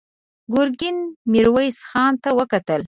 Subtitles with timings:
[0.53, 0.97] ګرګين
[1.31, 2.79] ميرويس خان ته وکتل.